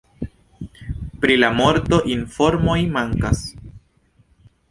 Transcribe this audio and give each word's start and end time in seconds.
Pri 1.25 1.33
la 1.41 1.51
morto 1.59 2.01
informoj 2.15 2.79
mankas. 2.97 3.43